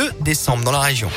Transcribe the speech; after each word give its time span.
2 0.00 0.12
décembre 0.22 0.64
dans 0.64 0.72
la 0.72 0.80
région. 0.80 1.10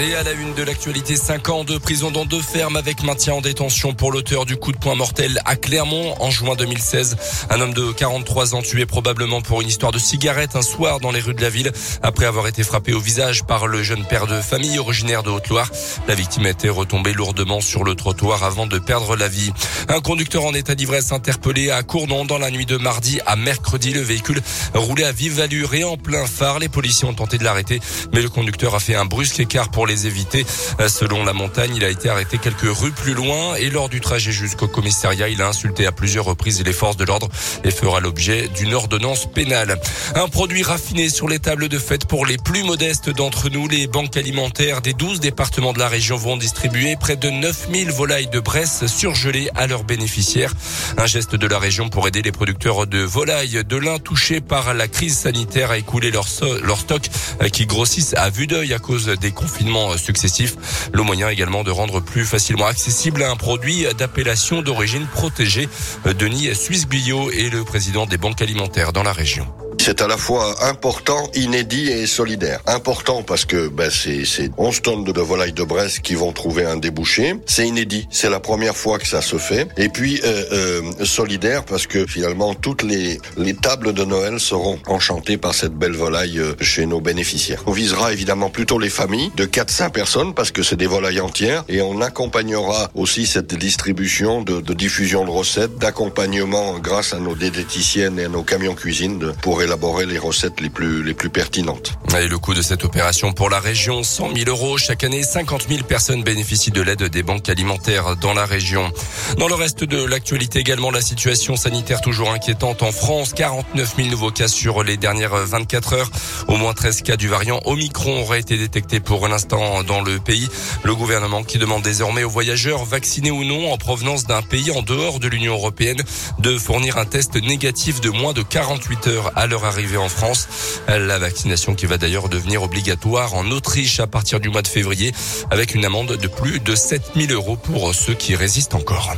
Et 0.00 0.14
à 0.14 0.22
la 0.22 0.30
une 0.30 0.54
de 0.54 0.62
l'actualité, 0.62 1.16
5 1.16 1.48
ans 1.48 1.64
de 1.64 1.76
prison 1.76 2.12
dans 2.12 2.24
deux 2.24 2.40
fermes 2.40 2.76
avec 2.76 3.02
maintien 3.02 3.34
en 3.34 3.40
détention 3.40 3.94
pour 3.94 4.12
l'auteur 4.12 4.46
du 4.46 4.56
coup 4.56 4.70
de 4.70 4.78
poing 4.78 4.94
mortel 4.94 5.40
à 5.44 5.56
Clermont 5.56 6.14
en 6.20 6.30
juin 6.30 6.54
2016. 6.54 7.16
Un 7.50 7.60
homme 7.60 7.74
de 7.74 7.90
43 7.90 8.54
ans 8.54 8.62
tué 8.62 8.86
probablement 8.86 9.40
pour 9.40 9.60
une 9.60 9.66
histoire 9.66 9.90
de 9.90 9.98
cigarette 9.98 10.54
un 10.54 10.62
soir 10.62 11.00
dans 11.00 11.10
les 11.10 11.18
rues 11.18 11.34
de 11.34 11.40
la 11.40 11.50
ville 11.50 11.72
après 12.00 12.26
avoir 12.26 12.46
été 12.46 12.62
frappé 12.62 12.92
au 12.92 13.00
visage 13.00 13.44
par 13.44 13.66
le 13.66 13.82
jeune 13.82 14.04
père 14.04 14.28
de 14.28 14.40
famille 14.40 14.78
originaire 14.78 15.24
de 15.24 15.30
Haute-Loire. 15.30 15.68
La 16.06 16.14
victime 16.14 16.46
était 16.46 16.68
retombée 16.68 17.12
lourdement 17.12 17.60
sur 17.60 17.82
le 17.82 17.96
trottoir 17.96 18.44
avant 18.44 18.68
de 18.68 18.78
perdre 18.78 19.16
la 19.16 19.26
vie. 19.26 19.52
Un 19.88 20.00
conducteur 20.00 20.44
en 20.44 20.54
état 20.54 20.76
d'ivresse 20.76 21.10
interpellé 21.10 21.72
à 21.72 21.82
Cournon 21.82 22.24
dans 22.24 22.38
la 22.38 22.52
nuit 22.52 22.66
de 22.66 22.76
mardi 22.76 23.18
à 23.26 23.34
mercredi. 23.34 23.92
Le 23.92 24.02
véhicule 24.02 24.42
roulait 24.74 25.06
à 25.06 25.12
vive 25.12 25.40
allure 25.40 25.74
et 25.74 25.82
en 25.82 25.96
plein 25.96 26.26
phare. 26.26 26.60
Les 26.60 26.68
policiers 26.68 27.08
ont 27.08 27.14
tenté 27.14 27.36
de 27.36 27.42
l'arrêter, 27.42 27.80
mais 28.12 28.22
le 28.22 28.28
conducteur 28.28 28.76
a 28.76 28.80
fait 28.80 28.94
un 28.94 29.04
brusque 29.04 29.40
écart 29.40 29.70
pour 29.70 29.87
les 29.88 30.06
éviter. 30.06 30.46
Selon 30.86 31.24
la 31.24 31.32
montagne, 31.32 31.74
il 31.74 31.84
a 31.84 31.88
été 31.88 32.08
arrêté 32.08 32.38
quelques 32.38 32.78
rues 32.78 32.92
plus 32.92 33.14
loin 33.14 33.56
et 33.56 33.70
lors 33.70 33.88
du 33.88 34.00
trajet 34.00 34.30
jusqu'au 34.30 34.68
commissariat, 34.68 35.28
il 35.28 35.42
a 35.42 35.48
insulté 35.48 35.86
à 35.86 35.92
plusieurs 35.92 36.24
reprises 36.24 36.62
les 36.62 36.72
forces 36.72 36.96
de 36.96 37.04
l'ordre 37.04 37.28
et 37.64 37.70
fera 37.70 38.00
l'objet 38.00 38.48
d'une 38.48 38.74
ordonnance 38.74 39.26
pénale. 39.26 39.80
Un 40.14 40.28
produit 40.28 40.62
raffiné 40.62 41.08
sur 41.08 41.28
les 41.28 41.38
tables 41.38 41.68
de 41.68 41.78
fête 41.78 42.06
pour 42.06 42.26
les 42.26 42.36
plus 42.36 42.62
modestes 42.62 43.10
d'entre 43.10 43.48
nous. 43.48 43.68
Les 43.68 43.86
banques 43.86 44.16
alimentaires 44.16 44.80
des 44.80 44.92
12 44.92 45.20
départements 45.20 45.72
de 45.72 45.78
la 45.78 45.88
région 45.88 46.16
vont 46.16 46.36
distribuer 46.36 46.96
près 46.96 47.16
de 47.16 47.30
9000 47.30 47.90
volailles 47.90 48.28
de 48.28 48.40
Bresse 48.40 48.86
surgelées 48.86 49.50
à 49.54 49.66
leurs 49.66 49.84
bénéficiaires. 49.84 50.52
Un 50.96 51.06
geste 51.06 51.34
de 51.34 51.46
la 51.46 51.58
région 51.58 51.88
pour 51.88 52.06
aider 52.06 52.22
les 52.22 52.32
producteurs 52.32 52.86
de 52.86 52.98
volailles 52.98 53.64
de 53.64 53.76
l'un 53.76 53.98
touchés 53.98 54.40
par 54.40 54.74
la 54.74 54.88
crise 54.88 55.16
sanitaire 55.16 55.70
à 55.70 55.78
écouler 55.78 56.10
leur, 56.10 56.26
leur 56.62 56.78
stock 56.78 57.08
qui 57.52 57.66
grossissent 57.66 58.14
à 58.14 58.30
vue 58.30 58.46
d'œil 58.46 58.74
à 58.74 58.78
cause 58.78 59.06
des 59.06 59.30
confinements 59.30 59.67
successifs. 59.96 60.90
Le 60.92 61.02
moyen 61.02 61.28
également 61.28 61.64
de 61.64 61.70
rendre 61.70 62.00
plus 62.00 62.24
facilement 62.24 62.66
accessible 62.66 63.22
un 63.22 63.36
produit 63.36 63.86
d'appellation 63.98 64.62
d'origine 64.62 65.06
protégée. 65.06 65.68
Denis 66.04 66.54
Suisse-Guyot 66.54 67.30
est 67.30 67.50
le 67.50 67.64
président 67.64 68.06
des 68.06 68.18
banques 68.18 68.42
alimentaires 68.42 68.92
dans 68.92 69.02
la 69.02 69.12
région. 69.12 69.46
C'est 69.80 70.02
à 70.02 70.06
la 70.06 70.16
fois 70.16 70.54
important, 70.68 71.30
inédit 71.34 71.88
et 71.88 72.06
solidaire. 72.06 72.60
Important 72.66 73.22
parce 73.22 73.44
que 73.44 73.68
ben, 73.68 73.90
c'est 73.90 74.50
11 74.58 74.82
tonnes 74.82 75.04
de 75.04 75.20
volailles 75.20 75.52
de 75.52 75.62
Bresse 75.62 75.98
qui 76.00 76.14
vont 76.14 76.32
trouver 76.32 76.64
un 76.64 76.76
débouché. 76.76 77.34
C'est 77.46 77.66
inédit, 77.66 78.06
c'est 78.10 78.28
la 78.28 78.40
première 78.40 78.76
fois 78.76 78.98
que 78.98 79.06
ça 79.06 79.22
se 79.22 79.38
fait. 79.38 79.68
Et 79.76 79.88
puis 79.88 80.20
euh, 80.24 80.44
euh, 80.52 81.04
solidaire 81.04 81.64
parce 81.64 81.86
que 81.86 82.06
finalement 82.06 82.54
toutes 82.54 82.82
les, 82.82 83.18
les 83.36 83.54
tables 83.54 83.92
de 83.92 84.04
Noël 84.04 84.40
seront 84.40 84.78
enchantées 84.86 85.38
par 85.38 85.54
cette 85.54 85.74
belle 85.74 85.96
volaille 85.96 86.38
euh, 86.38 86.54
chez 86.60 86.84
nos 86.84 87.00
bénéficiaires. 87.00 87.62
On 87.66 87.72
visera 87.72 88.12
évidemment 88.12 88.50
plutôt 88.50 88.78
les 88.78 88.90
familles 88.90 89.30
de 89.36 89.46
4-5 89.46 89.90
personnes 89.90 90.34
parce 90.34 90.50
que 90.50 90.62
c'est 90.62 90.76
des 90.76 90.86
volailles 90.86 91.20
entières 91.20 91.64
et 91.68 91.80
on 91.80 92.00
accompagnera 92.00 92.90
aussi 92.94 93.26
cette 93.26 93.54
distribution 93.54 94.42
de, 94.42 94.60
de 94.60 94.74
diffusion 94.74 95.24
de 95.24 95.30
recettes, 95.30 95.78
d'accompagnement 95.78 96.78
grâce 96.78 97.14
à 97.14 97.18
nos 97.18 97.34
diététiciennes 97.34 98.18
et 98.18 98.24
à 98.24 98.28
nos 98.28 98.42
camions 98.42 98.74
cuisine 98.74 99.32
pour 99.40 99.62
élaborer 99.68 100.06
les 100.06 100.18
recettes 100.18 100.62
les 100.62 100.70
plus, 100.70 101.02
les 101.02 101.12
plus 101.12 101.28
pertinentes. 101.28 101.92
Et 102.18 102.26
le 102.26 102.38
coût 102.38 102.54
de 102.54 102.62
cette 102.62 102.84
opération 102.84 103.34
pour 103.34 103.50
la 103.50 103.60
région, 103.60 104.02
100 104.02 104.34
000 104.34 104.48
euros. 104.48 104.78
Chaque 104.78 105.04
année, 105.04 105.22
50 105.22 105.66
000 105.68 105.82
personnes 105.82 106.22
bénéficient 106.22 106.70
de 106.70 106.80
l'aide 106.80 107.02
des 107.02 107.22
banques 107.22 107.50
alimentaires 107.50 108.16
dans 108.16 108.32
la 108.32 108.46
région. 108.46 108.90
Dans 109.36 109.46
le 109.46 109.54
reste 109.54 109.84
de 109.84 110.02
l'actualité 110.02 110.58
également, 110.60 110.90
la 110.90 111.02
situation 111.02 111.54
sanitaire 111.54 112.00
toujours 112.00 112.30
inquiétante 112.30 112.82
en 112.82 112.92
France. 112.92 113.34
49 113.34 113.96
000 113.96 114.08
nouveaux 114.08 114.30
cas 114.30 114.48
sur 114.48 114.82
les 114.82 114.96
dernières 114.96 115.36
24 115.36 115.92
heures. 115.92 116.10
Au 116.48 116.56
moins 116.56 116.72
13 116.72 117.02
cas 117.02 117.16
du 117.18 117.28
variant 117.28 117.60
Omicron 117.66 118.22
auraient 118.22 118.40
été 118.40 118.56
détectés 118.56 119.00
pour 119.00 119.28
l'instant 119.28 119.82
dans 119.82 120.00
le 120.00 120.18
pays. 120.18 120.48
Le 120.82 120.94
gouvernement 120.94 121.44
qui 121.44 121.58
demande 121.58 121.82
désormais 121.82 122.24
aux 122.24 122.30
voyageurs, 122.30 122.86
vaccinés 122.86 123.30
ou 123.30 123.44
non, 123.44 123.70
en 123.70 123.76
provenance 123.76 124.24
d'un 124.24 124.40
pays 124.40 124.70
en 124.70 124.80
dehors 124.80 125.20
de 125.20 125.28
l'Union 125.28 125.52
européenne, 125.52 126.02
de 126.38 126.56
fournir 126.56 126.96
un 126.96 127.04
test 127.04 127.34
négatif 127.34 128.00
de 128.00 128.08
moins 128.08 128.32
de 128.32 128.42
48 128.42 129.06
heures 129.08 129.32
à 129.36 129.46
leur 129.46 129.57
arrivée 129.64 129.96
en 129.96 130.08
France. 130.08 130.48
La 130.88 131.18
vaccination 131.18 131.74
qui 131.74 131.86
va 131.86 131.98
d'ailleurs 131.98 132.28
devenir 132.28 132.62
obligatoire 132.62 133.34
en 133.34 133.50
Autriche 133.50 134.00
à 134.00 134.06
partir 134.06 134.40
du 134.40 134.48
mois 134.48 134.62
de 134.62 134.68
février 134.68 135.12
avec 135.50 135.74
une 135.74 135.84
amende 135.84 136.16
de 136.16 136.28
plus 136.28 136.60
de 136.60 136.74
7000 136.74 137.32
euros 137.32 137.56
pour 137.56 137.94
ceux 137.94 138.14
qui 138.14 138.34
résistent 138.34 138.74
encore. 138.74 139.14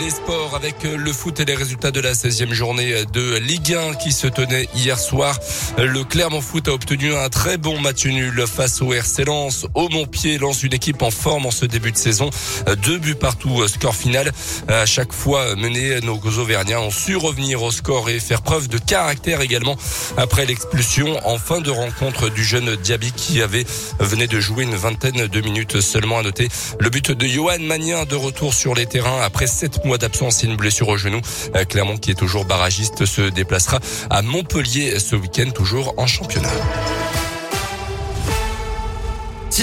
Les 0.00 0.10
sports 0.10 0.54
avec 0.56 0.82
le 0.82 1.12
foot 1.12 1.38
et 1.38 1.44
les 1.44 1.54
résultats 1.54 1.92
de 1.92 2.00
la 2.00 2.12
16e 2.12 2.52
journée 2.52 3.04
de 3.12 3.36
Ligue 3.36 3.74
1 3.74 3.94
qui 3.94 4.10
se 4.10 4.26
tenait 4.26 4.68
hier 4.74 4.98
soir. 4.98 5.38
Le 5.78 6.02
Clermont 6.02 6.40
Foot 6.40 6.66
a 6.66 6.72
obtenu 6.72 7.14
un 7.14 7.28
très 7.28 7.56
bon 7.56 7.78
match 7.80 8.04
nul 8.04 8.44
face 8.46 8.82
au 8.82 8.92
RC. 8.92 9.24
Au 9.74 9.88
Montpied 9.88 10.38
lance 10.38 10.64
une 10.64 10.74
équipe 10.74 11.02
en 11.02 11.12
forme 11.12 11.46
en 11.46 11.50
ce 11.52 11.66
début 11.66 11.92
de 11.92 11.96
saison. 11.96 12.30
Deux 12.82 12.98
buts 12.98 13.14
partout, 13.14 13.66
score 13.68 13.94
final. 13.94 14.32
À 14.66 14.86
chaque 14.86 15.12
fois 15.12 15.54
mené, 15.54 16.00
nos 16.02 16.18
Auvergnats 16.18 16.80
ont 16.80 16.90
su 16.90 17.14
revenir 17.16 17.62
au 17.62 17.70
score 17.70 18.10
et 18.10 18.18
faire 18.18 18.42
preuve 18.42 18.68
de 18.68 18.78
caractère 18.78 19.40
également 19.40 19.76
après 20.16 20.46
l'expulsion 20.46 21.16
en 21.24 21.38
fin 21.38 21.60
de 21.60 21.70
rencontre 21.70 22.28
du 22.28 22.44
jeune 22.44 22.74
Diaby 22.76 23.12
qui 23.12 23.40
avait 23.40 23.64
venait 24.00 24.26
de 24.26 24.40
jouer 24.40 24.64
une 24.64 24.74
vingtaine 24.74 25.28
de 25.28 25.40
minutes 25.40 25.80
seulement 25.80 26.18
à 26.18 26.22
noter. 26.22 26.48
Le 26.80 26.90
but 26.90 27.12
de 27.12 27.26
Johan 27.26 27.60
Magnin 27.60 28.04
de 28.04 28.16
retour 28.16 28.52
sur 28.52 28.74
les 28.74 28.86
terrains 28.86 29.22
après 29.22 29.46
sept 29.66 29.84
mois 29.84 29.98
d'absence 29.98 30.44
et 30.44 30.46
une 30.46 30.56
blessure 30.56 30.88
au 30.88 30.96
genou. 30.96 31.20
Euh, 31.56 31.64
Clermont, 31.64 31.96
qui 31.96 32.12
est 32.12 32.14
toujours 32.14 32.44
barragiste, 32.44 33.04
se 33.04 33.22
déplacera 33.22 33.80
à 34.10 34.22
Montpellier 34.22 34.98
ce 35.00 35.16
week-end, 35.16 35.50
toujours 35.50 35.94
en 35.96 36.06
championnat. 36.06 36.52